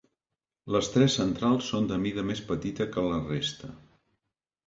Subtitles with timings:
[0.75, 3.71] Les tres centrals són de mida més petita que la resta.